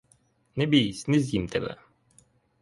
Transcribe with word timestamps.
Не 0.55 0.65
бійсь, 0.65 1.07
не 1.07 1.19
з'їм 1.19 1.47
тебе. 1.47 1.75